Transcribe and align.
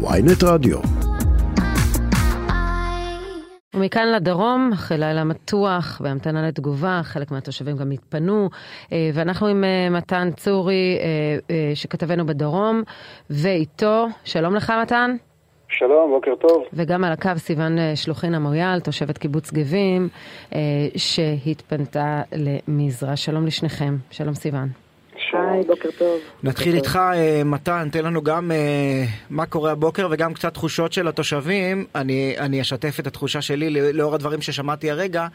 ויינט 0.00 0.44
רדיו. 0.44 0.78
ומכאן 3.74 4.08
לדרום, 4.08 4.70
אחרי 4.74 4.98
לילה 4.98 5.24
מתוח 5.24 6.00
בהמתנה 6.04 6.48
לתגובה, 6.48 7.00
חלק 7.02 7.30
מהתושבים 7.30 7.76
גם 7.76 7.90
התפנו, 7.90 8.48
אה, 8.92 9.10
ואנחנו 9.14 9.46
עם 9.46 9.64
אה, 9.64 9.90
מתן 9.90 10.30
צורי, 10.36 10.98
אה, 11.50 11.70
שכתבנו 11.74 12.26
בדרום, 12.26 12.82
ואיתו, 13.30 14.06
שלום 14.24 14.54
לך 14.54 14.72
מתן. 14.82 15.16
שלום, 15.68 16.10
בוקר 16.10 16.34
טוב. 16.34 16.62
וגם 16.72 17.04
על 17.04 17.12
הקו 17.12 17.30
סיון 17.36 17.76
שלוחין 17.94 18.34
המויאל, 18.34 18.80
תושבת 18.80 19.18
קיבוץ 19.18 19.52
גבים, 19.52 20.08
שהתפנתה 20.96 22.22
למזרע. 22.32 23.16
שלום 23.16 23.46
לשניכם, 23.46 23.96
שלום 24.10 24.34
סיון. 24.34 24.87
היי, 25.34 25.62
בוקר 25.62 25.88
טוב. 25.98 26.20
נתחיל 26.42 26.74
איתך, 26.74 26.98
אה, 27.14 27.42
מתן, 27.44 27.88
תן 27.92 28.04
לנו 28.04 28.22
גם 28.22 28.50
אה, 28.52 28.56
מה 29.30 29.46
קורה 29.46 29.72
הבוקר 29.72 30.08
וגם 30.10 30.34
קצת 30.34 30.54
תחושות 30.54 30.92
של 30.92 31.08
התושבים. 31.08 31.84
אני, 31.94 32.34
אני 32.38 32.60
אשתף 32.60 33.00
את 33.00 33.06
התחושה 33.06 33.42
שלי 33.42 33.70
לאור 33.92 34.14
הדברים 34.14 34.40
ששמעתי 34.40 34.90
הרגע. 34.90 35.26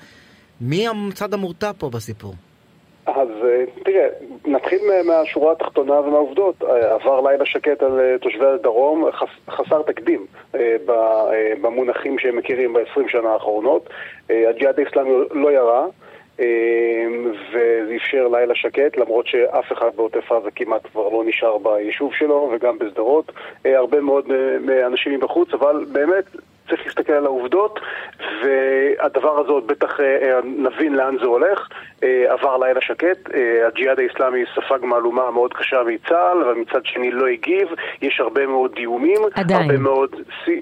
מי 0.62 0.88
הצד 1.12 1.34
המורתע 1.34 1.72
פה 1.78 1.90
בסיפור? 1.90 2.34
אז 3.06 3.28
אה, 3.44 3.64
תראה, 3.86 4.08
נתחיל 4.46 4.80
מהשורה 5.06 5.52
התחתונה 5.52 5.94
ומהעובדות. 5.94 6.64
עבר 6.90 7.22
לילה 7.22 7.46
שקט 7.46 7.84
על 7.84 8.00
תושבי 8.22 8.46
הדרום, 8.46 9.06
חסר 9.50 9.82
תקדים 9.82 10.26
במונחים 11.62 12.20
שהם 12.20 12.38
מכירים 12.38 12.74
ב-20 12.74 13.12
שנה 13.12 13.30
האחרונות. 13.30 13.90
הג'יהאד 14.30 14.80
האסלאמי 14.80 15.12
לא 15.32 15.52
ירה. 15.52 15.86
וזה 17.54 17.96
אפשר 17.96 18.28
לילה 18.28 18.56
שקט, 18.56 18.98
למרות 18.98 19.28
שאף 19.28 19.72
אחד 19.72 19.90
בעוטף 19.96 20.32
עזה 20.32 20.52
כמעט 20.52 20.82
כבר 20.92 21.10
לא 21.10 21.24
נשאר 21.26 21.58
ביישוב 21.58 22.14
שלו, 22.14 22.52
וגם 22.54 22.80
בשדרות, 22.80 23.32
אה, 23.66 23.78
הרבה 23.78 24.02
מאוד 24.02 24.32
אה, 24.70 24.88
אנשים 24.88 25.14
מבחוץ, 25.14 25.54
אבל 25.54 25.86
באמת 25.92 26.26
צריך 26.70 26.86
להסתכל 26.86 27.14
על 27.14 27.26
העובדות, 27.26 27.80
והדבר 28.42 29.40
הזה 29.40 29.52
עוד 29.52 29.68
בטח 29.68 30.00
אה, 30.00 30.40
נבין 30.44 30.96
לאן 30.96 31.16
זה 31.20 31.26
הולך. 31.26 31.68
עבר 32.28 32.58
לילה 32.58 32.82
שקט, 32.82 33.30
הג'יהאד 33.68 34.00
האיסלאמי 34.00 34.44
ספג 34.56 34.86
מהלומה 34.86 35.32
מאוד 35.32 35.54
קשה 35.54 35.84
מצה"ל, 35.84 36.44
ומצד 36.44 36.86
שני 36.86 37.12
לא 37.12 37.28
הגיב, 37.28 37.68
יש 38.02 38.20
הרבה 38.20 38.48
מאוד 38.48 38.76
דיומים. 38.76 39.22
עדיין. 39.36 39.62
הרבה 39.62 39.78
מאוד, 39.78 40.16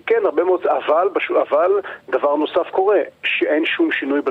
כן, 0.06 0.22
הרבה 0.26 0.44
מאוד, 0.44 0.68
אבל, 0.68 1.10
אבל 1.50 1.72
דבר 2.10 2.36
נוסף 2.36 2.70
קורה, 2.72 3.00
שאין 3.24 3.66
שום 3.66 3.92
שינוי 3.92 4.22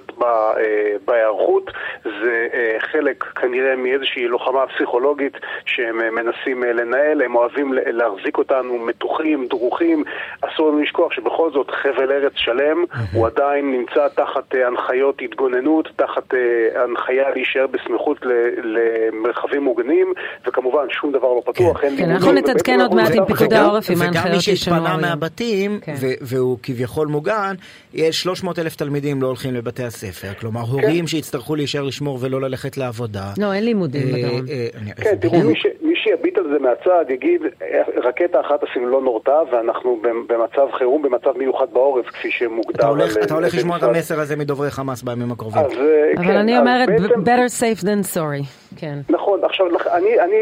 בהיערכות, 1.05 1.71
זה 2.05 2.49
חלק 2.79 3.25
כנראה 3.25 3.77
מאיזושהי 3.77 4.29
לוחמה 4.29 4.67
פסיכולוגית 4.67 5.37
שהם 5.67 6.15
מנסים 6.15 6.63
לנהל, 6.63 7.23
הם 7.23 7.37
אוהבים 7.37 7.73
להחזיק 7.87 8.39
אותנו 8.39 8.79
מתוחים, 8.79 9.47
דרוכים, 9.47 10.05
אסור 10.41 10.69
לנו 10.69 10.81
לשכוח 10.81 11.13
שבכל 11.13 11.51
זאת 11.53 11.71
חבל 11.71 12.13
ארץ 12.13 12.33
שלם, 12.37 12.85
הוא 13.13 13.27
עדיין 13.35 13.71
נמצא 13.71 14.09
תחת 14.09 14.55
הנחיות 14.67 15.23
התגוננות, 15.23 15.89
תחת 15.97 16.35
הנחיה 16.75 17.31
להישאר 17.35 17.67
בסמיכות 17.67 18.19
למרחבים 18.63 19.63
מוגנים, 19.63 20.13
וכמובן 20.47 20.87
שום 20.91 21.13
דבר 21.13 21.29
לא 21.29 21.43
פתוח, 21.47 21.85
אין 21.85 21.97
כן, 21.97 22.11
אנחנו 22.11 22.33
נתעדכן 22.33 22.81
עוד 22.81 22.95
מעט 22.95 23.13
עם 23.15 23.25
פיקוד 23.25 23.53
העורף, 23.53 23.91
עם 23.91 24.03
ההנחיות 24.03 24.25
וגם 24.25 24.35
מי 24.35 24.41
שהתפנה 24.41 24.97
מהבתים, 24.97 25.81
כן. 25.81 25.95
והוא 26.21 26.59
כביכול 26.63 27.07
מוגן, 27.07 27.55
יש 27.95 28.23
300 28.23 28.59
אלף 28.59 28.77
תלמידים 28.77 29.23
לא 29.23 29.27
הולכים 29.27 29.55
לבתי 29.55 29.85
הספר, 29.85 30.35
כלומר 30.41 30.61
כן. 30.67 30.73
הורים 30.73 31.07
שיצטרכו 31.07 31.57
להישאר 31.57 31.83
לשמור 31.83 32.19
ולא 32.21 32.41
ללכת 32.41 32.77
לעבודה. 32.77 33.33
לא, 33.39 33.53
אין 33.53 33.65
לימודים 33.65 34.09
אה, 34.09 34.13
בדרום. 34.13 34.47
אה, 34.51 34.95
כן, 35.03 35.17
תראו, 35.21 35.41
מי 35.83 35.90
שיביט 36.03 36.39
על 36.39 36.45
זה 36.53 36.59
מהצד 36.59 37.05
יגיד, 37.09 37.43
רקטה 37.97 38.41
אחת 38.41 38.63
אפילו 38.63 38.89
לא 38.89 39.01
נורתה, 39.03 39.41
ואנחנו 39.53 40.01
במצב 40.27 40.69
חירום, 40.73 41.03
במצב 41.03 41.39
מיוחד 41.39 41.67
בעורף, 41.73 42.07
כפי 42.07 42.31
שמוגדר. 42.31 42.93
אתה 43.25 43.35
הולך 43.35 43.55
לשמוע 43.55 43.77
את 43.77 43.83
המסר 43.83 44.21
הזה 44.21 44.37
מדוברי 44.37 44.71
חמאס 44.71 45.03
בימים 45.03 45.33
הקרובים. 45.33 45.63
אה, 45.63 46.13
אבל 46.17 46.37
אני 46.37 46.59
אומרת, 46.59 46.89
better 47.25 47.61
safe 47.61 47.83
than 47.85 48.17
sorry. 48.17 48.61
כן. 48.77 48.99
נכון, 49.09 49.45
עכשיו, 49.45 49.67
אני, 49.93 50.21
אני, 50.21 50.37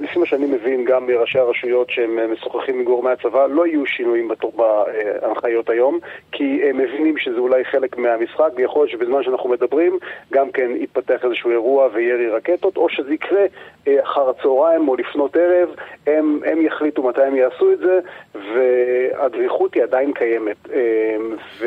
לפי 0.00 0.18
מה 0.18 0.26
שאני 0.26 0.46
מבין, 0.46 0.84
גם 0.84 1.06
מראשי 1.06 1.38
הרשויות 1.38 1.90
שהם 1.90 2.32
משוחחים 2.32 2.78
עם 2.78 2.84
גורמי 2.84 3.10
הצבא, 3.10 3.46
לא 3.46 3.66
יהיו 3.66 3.86
שינויים 3.86 4.30
בהנחיות 4.56 5.70
היום, 5.70 5.98
כי 6.32 6.60
הם 6.70 6.78
מבינים 6.78 7.18
שזה 7.18 7.38
אולי 7.38 7.64
חלק 7.64 7.98
מהמשחק, 7.98 8.48
ויכול 8.56 8.82
להיות 8.82 8.90
שבזמן 8.90 9.22
שאנחנו 9.22 9.48
מדברים, 9.48 9.98
גם 10.32 10.50
כן 10.50 10.70
יתפתח 10.76 11.24
איזשהו 11.24 11.50
אירוע 11.50 11.88
וירי 11.92 12.28
רקטות, 12.28 12.76
או 12.76 12.88
שזה 12.88 13.14
יקרה 13.14 13.44
אה, 13.88 14.02
אחר 14.02 14.30
הצהריים 14.30 14.79
או 14.88 14.96
לפנות 14.96 15.36
ערב, 15.36 15.68
הם, 16.06 16.40
הם 16.46 16.62
יחליטו 16.62 17.02
מתי 17.02 17.22
הם 17.22 17.36
יעשו 17.36 17.72
את 17.72 17.78
זה, 17.78 18.00
והדריכות 18.34 19.74
היא 19.74 19.82
עדיין 19.82 20.12
קיימת. 20.12 20.70
אה, 20.72 21.16
ו, 21.60 21.66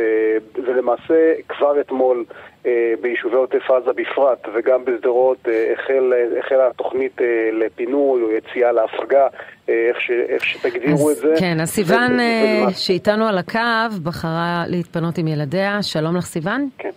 ולמעשה, 0.56 1.34
כבר 1.50 1.82
אתמול, 1.82 2.26
אה, 2.66 2.94
ביישובי 3.02 3.36
עוטף 3.36 3.72
עזה 3.72 3.94
בפרט, 3.94 4.48
וגם 4.54 4.86
בשדרות 4.86 5.48
החל, 5.74 6.14
החלה 6.40 6.68
התוכנית 6.68 7.22
לפינוי 7.54 8.22
או 8.22 8.32
יציאה 8.32 8.72
להפגה, 8.72 9.28
איך, 9.68 10.02
ש, 10.02 10.12
איך 10.12 10.46
שתגדירו 10.46 11.12
אז, 11.12 11.18
את 11.18 11.22
זה. 11.22 11.34
כן, 11.40 11.60
אז 11.62 11.70
סיוון 11.70 12.18
שאיתנו 12.72 13.28
על 13.28 13.38
הקו 13.38 13.60
בחרה 14.04 14.64
להתפנות 14.68 15.18
עם 15.18 15.28
ילדיה. 15.28 15.84
שלום 15.84 16.16
לך 16.16 16.26
סיוון. 16.26 16.70
כן. 16.78 16.90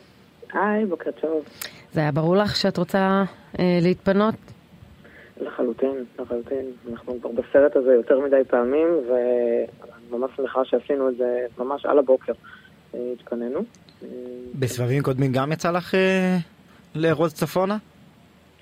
היי, 0.52 0.84
בוקר 0.84 1.10
טוב. 1.10 1.44
זה 1.92 2.00
היה 2.00 2.12
ברור 2.12 2.36
לך 2.36 2.56
שאת 2.56 2.76
רוצה 2.76 3.22
אה, 3.58 3.78
להתפנות? 3.82 4.34
לחלוטין, 5.40 6.04
לחלוטין. 6.18 6.66
אנחנו 6.90 7.20
כבר 7.20 7.30
בסרט 7.30 7.76
הזה 7.76 7.94
יותר 7.94 8.20
מדי 8.20 8.42
פעמים, 8.48 8.88
ואני 9.08 9.66
ממש 10.10 10.30
שמחה 10.36 10.64
שעשינו 10.64 11.08
את 11.08 11.16
זה 11.16 11.46
ממש 11.58 11.86
על 11.86 11.98
הבוקר. 11.98 12.32
אה. 12.94 13.00
אה, 14.02 14.08
בסבבים 14.58 15.02
קודמים 15.02 15.32
גם 15.32 15.52
יצא 15.52 15.70
לך 15.70 15.94
אה, 15.94 16.36
לארוז 16.94 17.34
צפונה? 17.34 17.76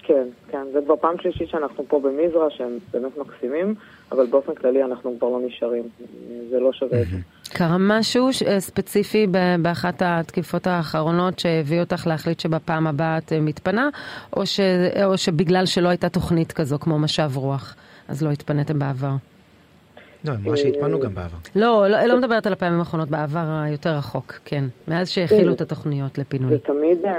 כן, 0.03 0.29
כן. 0.49 0.62
זה 0.73 0.79
כבר 0.85 0.97
פעם 0.97 1.15
שלישית 1.23 1.49
שאנחנו 1.49 1.85
פה 1.89 2.01
במזרע, 2.01 2.51
שהם 2.51 2.79
באמת 2.93 3.19
מקסימים, 3.19 3.75
אבל 4.12 4.27
באופן 4.27 4.55
כללי 4.55 4.85
אנחנו 4.85 5.17
כבר 5.19 5.29
לא 5.29 5.41
נשארים. 5.47 5.89
זה 6.51 6.61
לא 6.61 6.73
שווה 6.73 7.03
את 7.03 7.06
זה. 7.06 7.17
קרה 7.49 7.77
משהו 7.78 8.28
ספציפי 8.59 9.27
באחת 9.62 10.03
התקיפות 10.05 10.66
האחרונות 10.66 11.38
שהביא 11.38 11.81
אותך 11.81 12.06
להחליט 12.06 12.41
שבפעם 12.41 12.87
הבאה 12.87 13.19
את 13.19 13.32
מתפנה, 13.32 13.88
או, 14.37 14.47
ש, 14.47 14.60
או 15.05 15.19
שבגלל 15.19 15.66
שלא 15.66 15.88
הייתה 15.88 16.09
תוכנית 16.09 16.53
כזו 16.53 16.78
כמו 16.78 16.99
משב 16.99 17.31
רוח, 17.34 17.75
אז 18.09 18.22
לא 18.22 18.31
התפניתם 18.31 18.78
בעבר? 18.78 19.12
לא, 20.25 20.34
מה 20.41 20.56
שהתפנו 20.56 21.00
גם 21.00 21.15
בעבר. 21.15 21.37
לא, 21.56 21.88
לא, 21.88 22.05
לא 22.05 22.19
מדברת 22.19 22.47
על 22.47 22.53
הפעמים 22.53 22.78
האחרונות, 22.78 23.09
בעבר 23.09 23.62
היותר 23.65 23.97
רחוק, 23.97 24.41
כן. 24.44 24.65
מאז 24.88 25.09
שהכילו 25.09 25.53
את 25.53 25.61
התוכניות 25.61 26.19
לפינוי. 26.19 26.50
זה 26.50 26.59
תמיד 26.59 27.05
אה, 27.05 27.12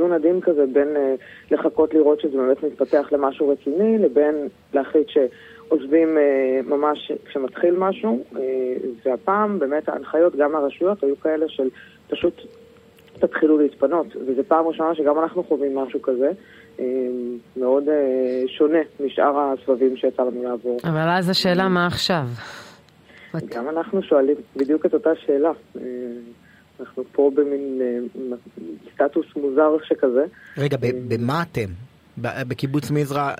איזון 0.00 0.12
עדין 0.12 0.40
כזה 0.40 0.64
בין 0.72 0.96
אה, 0.96 1.14
לחכות 1.50 1.94
לראות 1.94 2.20
שזה 2.20 2.36
באמת 2.36 2.62
מתפתח 2.62 3.08
למשהו 3.12 3.48
רציני, 3.48 3.98
לבין 3.98 4.48
להחליט 4.74 5.08
ש... 5.08 5.18
עוזבים 5.68 6.18
אה, 6.18 6.60
ממש 6.64 7.12
כשמתחיל 7.24 7.74
משהו, 7.78 8.24
אה, 8.36 8.42
והפעם 9.04 9.58
באמת 9.58 9.88
ההנחיות 9.88 10.36
גם 10.36 10.52
מהרשויות 10.52 11.04
היו 11.04 11.20
כאלה 11.20 11.46
של 11.48 11.68
פשוט 12.08 12.40
תתחילו 13.12 13.58
להתפנות, 13.58 14.06
וזו 14.26 14.42
פעם 14.48 14.66
ראשונה 14.66 14.94
שגם 14.94 15.18
אנחנו 15.18 15.44
חווים 15.44 15.78
משהו 15.78 16.02
כזה. 16.02 16.30
אה, 16.80 16.84
מאוד 17.56 17.88
אה, 17.88 18.42
שונה 18.46 18.78
משאר 19.06 19.38
הסבבים 19.38 19.96
שיצא 19.96 20.22
לנו 20.22 20.42
לעבור. 20.42 20.78
אבל 20.84 21.08
אז 21.08 21.30
השאלה 21.30 21.68
מה 21.68 21.86
עכשיו? 21.86 22.24
גם 23.48 23.68
אנחנו 23.68 24.02
שואלים 24.02 24.36
בדיוק 24.56 24.86
את 24.86 24.94
אותה 24.94 25.10
שאלה. 25.26 25.52
אה, 26.80 26.84
אנחנו 26.86 27.04
פה 27.12 27.30
במין 27.34 27.80
אה, 27.82 28.36
סטטוס 28.94 29.26
מוזר 29.36 29.76
שכזה. 29.84 30.24
רגע, 30.58 30.76
במה 31.08 31.42
אתם? 31.42 31.70
בקיבוץ 32.22 32.90
מזרע, 32.90 33.32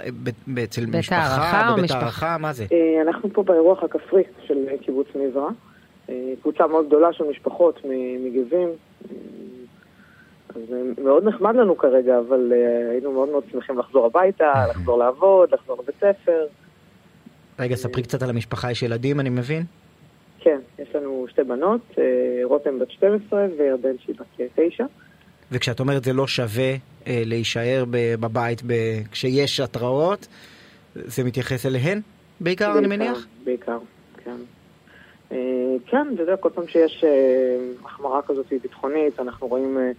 אצל 0.65 0.87
משפחה, 0.87 1.75
בבית 1.77 1.91
הערכה, 1.91 2.39
מה 2.39 2.53
זה? 2.53 2.67
אה, 2.73 3.03
אנחנו 3.03 3.33
פה 3.33 3.43
באירוח 3.43 3.83
הכפרי 3.83 4.23
של 4.47 4.57
קיבוץ 4.81 5.09
מזרע. 5.15 5.51
אה, 6.11 6.33
קבוצה 6.43 6.67
מאוד 6.67 6.87
גדולה 6.87 7.13
של 7.13 7.25
משפחות 7.31 7.81
מגבים. 8.25 8.69
אה, 8.69 9.17
אז 10.55 10.63
מאוד 11.05 11.25
נחמד 11.25 11.55
לנו 11.55 11.79
כרגע, 11.79 12.19
אבל 12.19 12.53
היינו 12.91 13.13
מאוד 13.13 13.29
מאוד 13.29 13.45
שמחים 13.53 13.79
לחזור 13.79 14.07
הביתה, 14.07 14.53
לחזור 14.71 14.99
לעבוד, 14.99 15.55
לחזור 15.55 15.77
לבית 15.83 15.95
ספר. 15.97 16.47
רגע, 17.59 17.77
ספרי 17.77 18.03
קצת 18.03 18.23
על 18.23 18.31
המשפחה, 18.31 18.71
יש 18.71 18.83
ילדים, 18.83 19.21
אני 19.21 19.29
מבין? 19.29 19.65
כן, 20.41 20.59
יש 20.79 20.95
לנו 20.95 21.27
שתי 21.31 21.45
בנות, 21.45 21.81
רותם 22.45 22.79
בת 22.79 22.91
12 22.91 23.47
וירדן 23.59 23.99
שהיא 23.99 24.17
בת 24.19 24.49
9. 24.55 24.85
וכשאת 25.53 25.81
אומרת 25.81 26.05
זה 26.05 26.13
לא 26.13 26.27
שווה 26.27 26.73
אה, 27.07 27.23
להישאר 27.27 27.85
בבית 28.21 28.63
ב... 28.67 28.73
כשיש 29.13 29.61
התראות, 29.61 30.27
זה 30.95 31.25
מתייחס 31.25 31.67
אליהן 31.67 32.01
בעיקר, 32.41 32.65
בעיקר 32.65 32.79
אני 32.79 32.87
מניח? 32.97 33.27
בעיקר, 33.45 33.79
כן. 34.25 34.37
אה, 35.33 35.77
כן, 35.87 36.07
אתה 36.15 36.23
יודע, 36.23 36.37
כל 36.37 36.51
פעם 36.55 36.67
שיש 36.67 37.05
אה, 37.05 37.57
החמרה 37.85 38.23
כזאת 38.23 38.47
ביטחונית, 38.63 39.21
אנחנו 39.21 39.47
רואים 39.47 39.79
אה, 39.79 39.91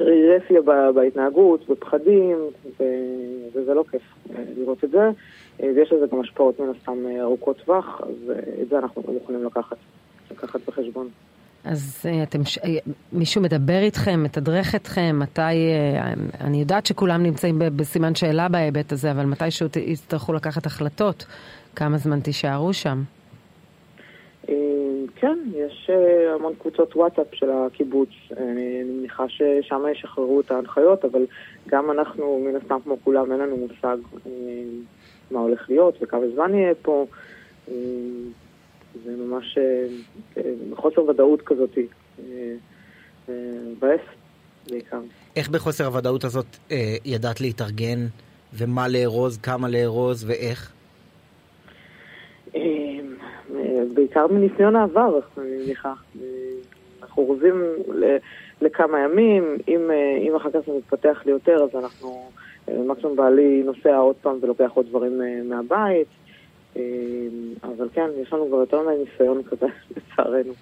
רגרסיה 0.00 0.60
בהתנהגות, 0.94 1.68
בפחדים, 1.68 2.38
וזה 3.54 3.74
לא 3.74 3.84
כיף 3.90 4.02
לראות 4.56 4.84
את 4.84 4.90
זה. 4.90 5.10
ויש 5.58 5.92
לזה 5.92 6.06
גם 6.12 6.20
השפעות 6.20 6.60
מן 6.60 6.72
הסתם 6.76 6.98
ארוכות 7.20 7.56
טווח, 7.64 8.00
אז 8.00 8.32
את 8.62 8.68
זה 8.68 8.78
אנחנו 8.78 9.02
מוכנים 9.12 9.44
לקחת, 9.44 9.76
לקחת 10.30 10.60
בחשבון. 10.68 11.08
אז 11.64 12.06
אתם, 12.22 12.38
מישהו 13.12 13.42
מדבר 13.42 13.78
איתכם, 13.82 14.22
מתדרך 14.22 14.74
אתכם, 14.74 15.18
מתי, 15.18 15.40
אני 16.40 16.60
יודעת 16.60 16.86
שכולם 16.86 17.22
נמצאים 17.22 17.58
בסימן 17.76 18.14
שאלה 18.14 18.48
בהיבט 18.48 18.92
הזה, 18.92 19.10
אבל 19.10 19.24
מתי 19.24 19.50
שהוא 19.50 19.68
יצטרכו 19.86 20.32
לקחת 20.32 20.66
החלטות, 20.66 21.26
כמה 21.76 21.98
זמן 21.98 22.20
תישארו 22.20 22.72
שם? 22.72 23.02
כן, 25.16 25.38
יש 25.54 25.90
המון 26.34 26.52
קבוצות 26.58 26.96
וואטסאפ 26.96 27.26
של 27.32 27.50
הקיבוץ. 27.50 28.08
אני 28.36 28.99
מניחה 29.20 29.62
ששם 29.62 29.82
ישחררו 29.92 30.40
את 30.40 30.50
ההנחיות, 30.50 31.04
אבל 31.04 31.26
גם 31.68 31.90
אנחנו, 31.90 32.40
מן 32.44 32.56
הסתם 32.56 32.78
כמו 32.84 32.96
כולם, 33.04 33.32
אין 33.32 33.40
לנו 33.40 33.56
מושג 33.56 33.96
מה 35.30 35.40
הולך 35.40 35.70
להיות 35.70 35.98
וכמה 36.02 36.28
זמן 36.34 36.54
יהיה 36.54 36.74
פה. 36.82 37.06
זה 39.04 39.16
ממש 39.18 39.58
חוסר 40.74 41.04
ודאות 41.04 41.42
כזאת, 41.42 41.78
מבאס 43.28 44.00
בעיקר. 44.70 45.00
איך 45.36 45.48
בחוסר 45.48 45.84
הוודאות 45.84 46.24
הזאת 46.24 46.46
ידעת 47.04 47.40
להתארגן, 47.40 48.06
ומה 48.54 48.88
לארוז, 48.88 49.38
כמה 49.38 49.68
לארוז 49.68 50.24
ואיך? 50.24 50.72
בעיקר 53.94 54.26
מניסיון 54.26 54.76
העבר, 54.76 55.18
אני 55.38 55.64
מניחה. 55.64 55.92
אנחנו 57.02 57.22
אורזים 57.22 57.64
לכמה 58.60 58.98
ימים, 59.00 59.56
אם, 59.68 59.90
אם 60.28 60.36
אחר 60.36 60.50
כך 60.50 60.58
זה 60.66 60.72
מתפתח 60.78 61.22
לי 61.26 61.32
יותר, 61.32 61.56
אז 61.64 61.84
אנחנו, 61.84 62.30
מקסימום 62.68 63.16
בעלי 63.16 63.62
נוסע 63.64 63.96
עוד 63.96 64.16
פעם 64.22 64.38
ולוקח 64.42 64.70
עוד 64.74 64.86
דברים 64.88 65.20
מהבית. 65.48 66.06
אבל 67.62 67.88
כן, 67.92 68.10
יש 68.22 68.32
לנו 68.32 68.46
כבר 68.48 68.56
יותר 68.56 68.80
מדי 68.82 69.04
ניסיון 69.04 69.42
כזה, 69.42 69.66
לצערנו. 69.96 70.52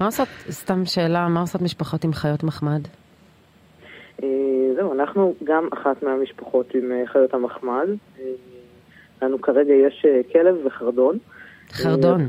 מה 0.00 0.06
עושות, 0.06 0.28
סתם 0.50 0.84
שאלה, 0.84 1.28
מה 1.28 1.40
עושות 1.40 1.62
משפחות 1.62 2.04
עם 2.04 2.12
חיות 2.12 2.42
מחמד? 2.42 2.80
זהו, 4.74 4.92
אנחנו 4.94 5.34
גם 5.44 5.68
אחת 5.72 6.02
מהמשפחות 6.02 6.74
עם 6.74 6.92
חיות 7.06 7.34
המחמד. 7.34 7.88
לנו 9.22 9.40
כרגע 9.40 9.74
יש 9.74 10.06
כלב 10.32 10.56
וחרדון. 10.66 11.18
חרדון? 11.72 12.26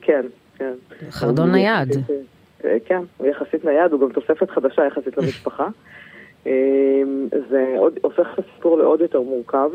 כן, 0.00 0.26
כן. 0.60 0.72
חרדון 1.10 1.52
נייד. 1.52 1.88
כן, 2.84 3.00
הוא 3.16 3.26
יחסית 3.26 3.64
נייד, 3.64 3.92
הוא 3.92 4.00
גם 4.00 4.12
תוספת 4.12 4.50
חדשה 4.50 4.86
יחסית 4.86 5.18
למשפחה. 5.18 5.68
זה 7.50 7.76
הופך 8.02 8.28
את 8.34 8.38
הסיפור 8.38 8.78
לעוד 8.78 9.00
יותר 9.00 9.20
מורכב. 9.20 9.70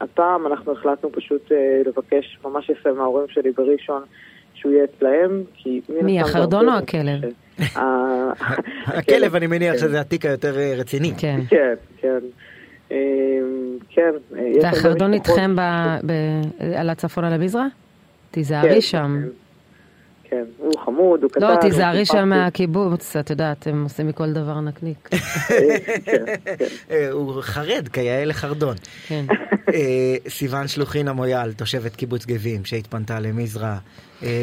הפעם 0.00 0.46
אנחנו 0.46 0.72
החלטנו 0.72 1.12
פשוט 1.12 1.52
לבקש 1.86 2.38
ממש 2.44 2.70
יפה 2.70 2.92
מההורים 2.92 3.28
שלי 3.28 3.50
בראשון 3.50 4.02
שהוא 4.54 4.72
יהיה 4.72 4.84
אצלהם, 4.84 5.42
כי... 5.54 5.80
מי, 6.02 6.20
החרדון 6.20 6.68
או 6.68 6.74
הכלב? 6.74 7.20
הכלב, 8.98 9.34
אני 9.34 9.46
מניח 9.46 9.76
שזה 9.76 10.00
התיק 10.00 10.26
היותר 10.26 10.54
רציני. 10.76 11.12
כן. 11.18 11.40
כן, 11.48 11.74
כן. 12.00 12.18
כן. 13.88 14.10
והחרדון 14.62 15.12
איתכם 15.12 15.56
על 16.76 16.90
הצפון 16.90 17.24
על 17.24 17.32
המזרח? 17.32 17.72
תיזהרי 18.30 18.82
שם. 18.82 19.22
כן, 20.30 20.44
הוא 20.58 20.72
חמוד, 20.84 21.22
הוא 21.22 21.30
קטן. 21.30 21.40
לא, 21.40 21.56
תיזהרי 21.60 22.04
שם 22.04 22.28
מהקיבוץ, 22.28 23.16
את 23.16 23.30
יודעת, 23.30 23.66
הם 23.66 23.82
עושים 23.82 24.06
מכל 24.06 24.32
דבר 24.32 24.60
נקניק. 24.60 25.08
הוא 27.12 27.42
חרד, 27.42 27.88
כיאה 27.92 28.24
לחרדון. 28.24 28.76
כן. 29.06 29.24
סיוון 30.28 30.68
שלוחין 30.68 31.08
המויאל, 31.08 31.52
תושבת 31.52 31.96
קיבוץ 31.96 32.26
גבים, 32.26 32.64
שהתפנתה 32.64 33.20
למזרע. 33.20 33.76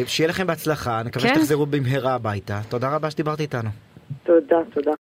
שיהיה 0.05 0.29
לכם 0.29 0.47
בהצלחה, 0.47 1.03
נקווה 1.03 1.29
שתחזרו 1.29 1.65
במהרה 1.65 2.13
הביתה. 2.13 2.59
תודה 2.69 2.95
רבה 2.95 3.11
שדיברת 3.11 3.39
איתנו. 3.39 3.69
תודה, 4.23 4.57
תודה. 4.73 4.91